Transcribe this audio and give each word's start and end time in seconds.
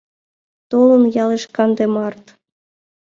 Толын 0.69 1.03
ялыш 1.23 1.43
канде 1.55 1.85
март. 1.95 2.23